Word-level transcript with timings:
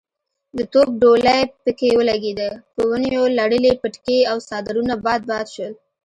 د 0.57 0.59
توپ 0.71 0.89
ډولۍ 1.01 1.41
پکې 1.63 1.89
ولګېده، 1.99 2.49
په 2.73 2.81
ونيو 2.89 3.23
لړلي 3.37 3.71
پټکي 3.81 4.19
او 4.31 4.37
څادرونه 4.47 4.93
باد 5.05 5.21
باد 5.31 5.45
شول. 5.53 5.73